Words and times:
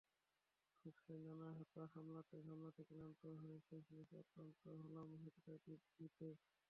সংসারের 0.85 1.21
নানা 1.27 1.47
হ্যাপা 1.57 1.83
সামলাতে 1.93 2.35
সামলাতে 2.41 2.81
ক্লান্ত 2.83 3.21
হয়ে 3.41 3.57
শেষমেশ 3.67 4.09
আক্রান্ত 4.21 4.61
হলাম 4.81 5.09
হ্যাপাটাইটিস 5.21 5.81
বি-তে। 5.95 6.29